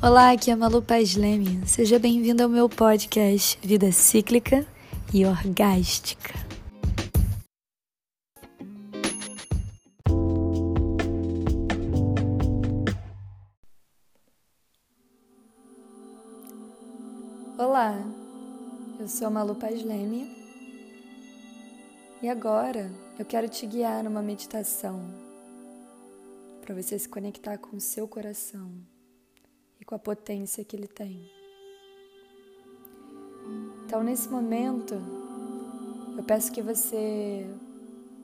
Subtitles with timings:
[0.00, 1.66] Olá, aqui é Malu Paz Leme.
[1.66, 4.64] Seja bem-vindo ao meu podcast Vida Cíclica
[5.12, 6.34] e Orgástica.
[17.58, 18.00] Olá,
[19.00, 20.30] eu sou a Malu Paz Leme
[22.22, 22.88] e agora
[23.18, 25.02] eu quero te guiar numa meditação
[26.60, 28.70] para você se conectar com o seu coração
[29.88, 31.18] com a potência que ele tem.
[33.86, 34.94] Então, nesse momento,
[36.14, 37.48] eu peço que você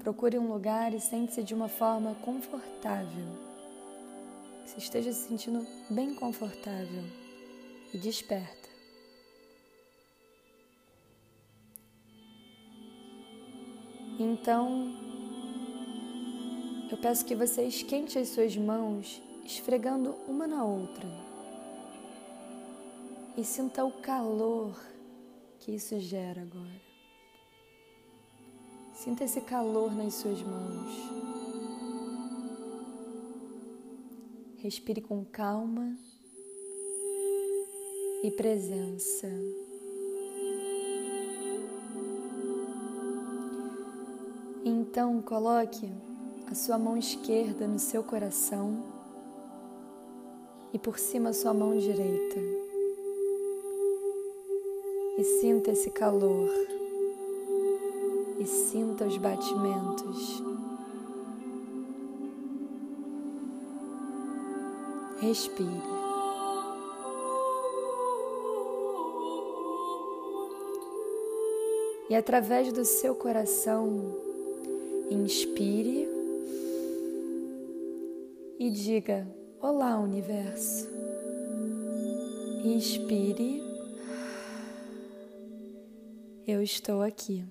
[0.00, 3.28] procure um lugar e sente-se de uma forma confortável.
[4.64, 7.04] Que você esteja se sentindo bem confortável
[7.94, 8.68] e desperta.
[14.18, 14.92] Então,
[16.90, 21.31] eu peço que você esquente as suas mãos, esfregando uma na outra
[23.36, 24.78] e sinta o calor
[25.58, 26.82] que isso gera agora.
[28.92, 30.92] Sinta esse calor nas suas mãos.
[34.58, 35.96] Respire com calma
[38.22, 39.28] e presença.
[44.64, 45.90] Então, coloque
[46.48, 48.84] a sua mão esquerda no seu coração
[50.72, 52.51] e por cima a sua mão direita
[55.16, 56.50] e sinta esse calor
[58.38, 60.42] e sinta os batimentos.
[65.20, 66.02] Respire.
[72.10, 74.16] E através do seu coração,
[75.10, 76.08] inspire
[78.58, 79.26] e diga:
[79.60, 80.90] Olá, universo.
[82.64, 83.71] Inspire
[86.46, 87.44] eu estou aqui.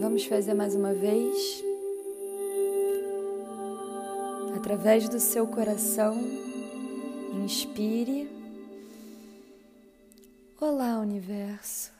[0.00, 1.64] Vamos fazer mais uma vez.
[4.54, 6.16] Através do seu coração,
[7.44, 8.28] inspire.
[10.60, 11.92] Olá, universo.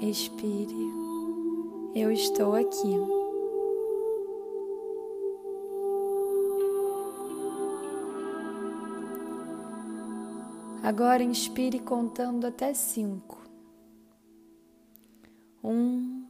[0.00, 0.92] Expire.
[1.94, 3.21] Eu estou aqui.
[10.82, 13.38] Agora inspire contando até cinco.
[15.62, 16.26] Um,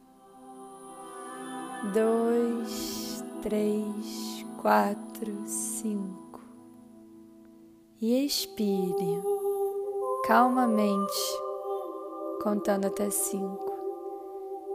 [1.91, 6.39] dois, três, quatro, cinco.
[7.99, 9.23] E expire
[10.27, 11.41] calmamente,
[12.43, 13.73] contando até cinco.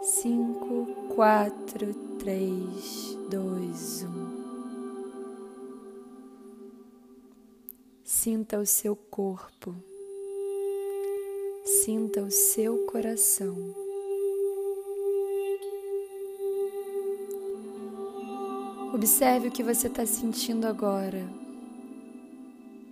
[0.02, 4.37] Cinco, quatro, três, dois, um.
[8.20, 9.72] Sinta o seu corpo,
[11.64, 13.54] sinta o seu coração.
[18.92, 21.30] Observe o que você está sentindo agora.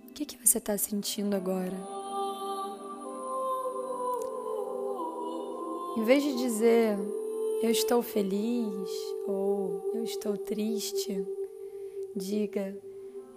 [0.09, 1.77] O que, que você está sentindo agora?
[5.97, 6.97] Em vez de dizer
[7.61, 8.89] eu estou feliz
[9.27, 11.27] ou eu estou triste,
[12.15, 12.86] diga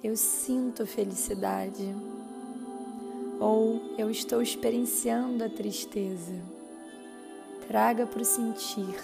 [0.02, 1.94] eu sinto felicidade
[3.38, 6.34] ou eu estou experienciando a tristeza.
[7.66, 8.94] Traga para o sentir.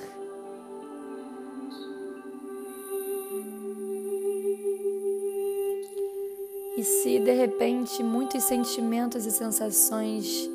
[6.76, 10.50] E se de repente muitos sentimentos e sensações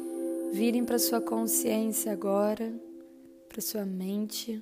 [0.52, 2.72] virem para sua consciência agora,
[3.50, 4.62] para sua mente,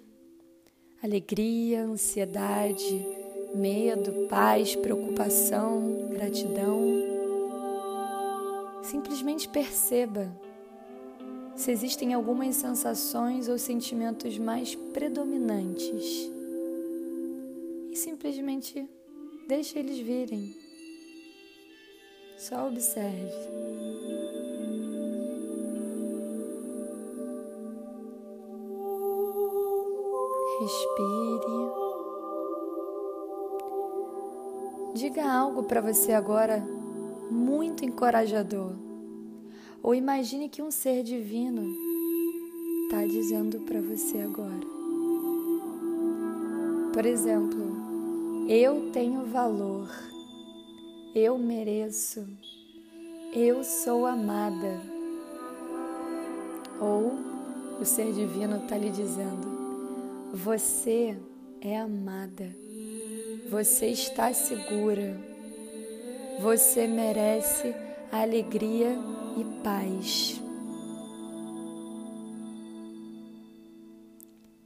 [1.03, 3.05] alegria, ansiedade,
[3.53, 6.79] medo, paz, preocupação, gratidão.
[8.83, 10.27] Simplesmente perceba
[11.55, 16.31] se existem algumas sensações ou sentimentos mais predominantes
[17.91, 18.87] e simplesmente
[19.47, 20.55] deixe eles virem.
[22.37, 23.33] Só observe.
[30.61, 31.88] Respire.
[34.93, 36.65] Diga algo para você agora
[37.29, 38.73] muito encorajador.
[39.83, 41.63] Ou imagine que um ser divino
[42.83, 44.67] está dizendo para você agora.
[46.91, 49.87] Por exemplo, eu tenho valor,
[51.13, 52.27] eu mereço,
[53.31, 54.81] eu sou amada.
[56.81, 57.13] Ou
[57.79, 61.15] o ser divino está lhe dizendo: Você
[61.61, 62.68] é amada.
[63.49, 65.19] Você está segura.
[66.39, 67.73] Você merece
[68.11, 68.95] alegria
[69.35, 70.39] e paz.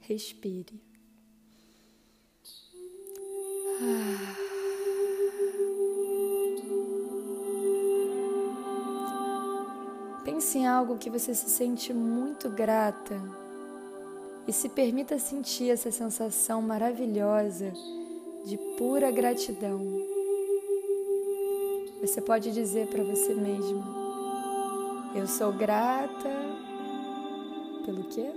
[0.00, 0.82] Respire.
[3.80, 4.34] Ah.
[10.26, 13.18] Pense em algo que você se sente muito grata
[14.46, 17.72] e se permita sentir essa sensação maravilhosa
[18.44, 19.80] de pura gratidão.
[22.00, 23.82] Você pode dizer para você mesmo:
[25.14, 26.30] Eu sou grata
[27.86, 28.30] pelo quê?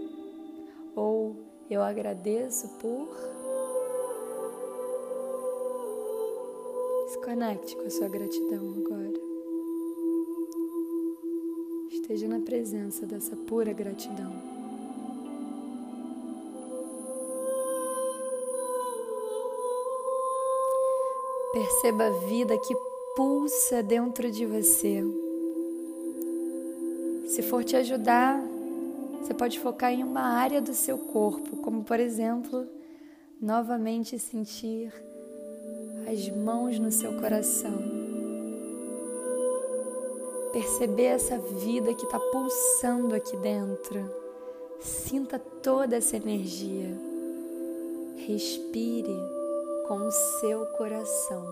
[0.96, 1.36] Ou
[1.70, 3.08] eu agradeço por.
[7.10, 9.28] Se conecte com a sua gratidão agora.
[11.92, 14.57] Esteja na presença dessa pura gratidão.
[21.54, 22.76] Perceba a vida que
[23.16, 25.04] pulsa dentro de você.
[27.28, 28.40] Se for te ajudar,
[29.22, 32.68] você pode focar em uma área do seu corpo, como por exemplo,
[33.42, 34.94] novamente sentir
[36.12, 37.78] as mãos no seu coração.
[40.52, 44.10] Perceber essa vida que está pulsando aqui dentro.
[44.80, 46.98] Sinta toda essa energia.
[48.28, 49.37] Respire
[49.88, 51.46] com o seu coração.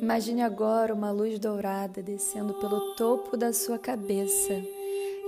[0.00, 4.54] Imagine agora uma luz dourada descendo pelo topo da sua cabeça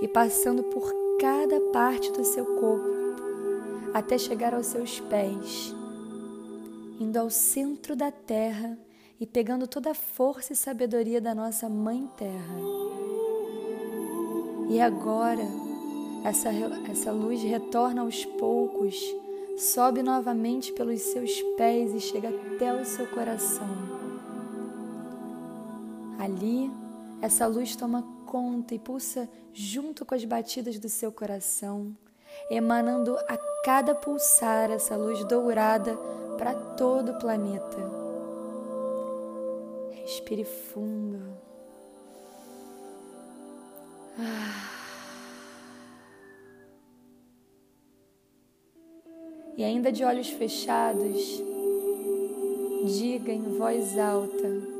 [0.01, 2.93] e passando por cada parte do seu corpo
[3.93, 5.75] até chegar aos seus pés,
[6.99, 8.77] indo ao centro da terra
[9.19, 12.55] e pegando toda a força e sabedoria da nossa Mãe Terra.
[14.73, 15.43] E agora,
[16.25, 16.49] essa,
[16.89, 18.99] essa luz retorna aos poucos,
[19.55, 23.67] sobe novamente pelos seus pés e chega até o seu coração.
[26.17, 26.71] Ali,
[27.21, 31.95] essa luz toma conta e pulsa junto com as batidas do seu coração,
[32.49, 35.95] emanando a cada pulsar essa luz dourada
[36.35, 37.77] para todo o planeta.
[40.01, 41.52] Respire fundo.
[49.55, 51.41] E ainda de olhos fechados,
[52.85, 54.73] diga em voz alta: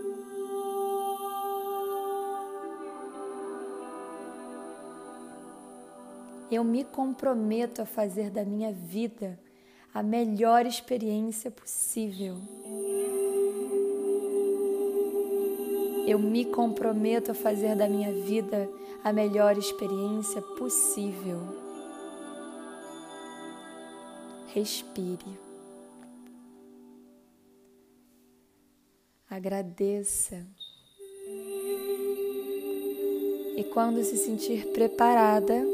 [6.52, 9.40] Eu me comprometo a fazer da minha vida
[9.94, 12.38] a melhor experiência possível.
[16.06, 18.70] Eu me comprometo a fazer da minha vida
[19.04, 21.40] a melhor experiência possível.
[24.54, 25.40] Respire.
[29.30, 30.46] Agradeça.
[33.56, 35.66] E quando se sentir preparada,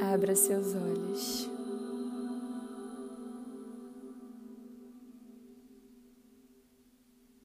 [0.00, 1.57] abra seus olhos.